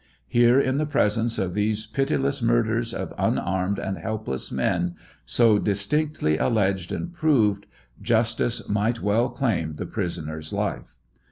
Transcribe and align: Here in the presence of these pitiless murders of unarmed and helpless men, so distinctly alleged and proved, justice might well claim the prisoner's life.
Here 0.27 0.59
in 0.59 0.79
the 0.79 0.87
presence 0.87 1.37
of 1.37 1.53
these 1.53 1.85
pitiless 1.85 2.41
murders 2.41 2.91
of 2.91 3.13
unarmed 3.19 3.77
and 3.77 3.99
helpless 3.99 4.51
men, 4.51 4.95
so 5.27 5.59
distinctly 5.59 6.39
alleged 6.39 6.91
and 6.91 7.13
proved, 7.13 7.67
justice 8.01 8.67
might 8.67 9.03
well 9.03 9.29
claim 9.29 9.75
the 9.75 9.85
prisoner's 9.85 10.51
life. 10.51 10.97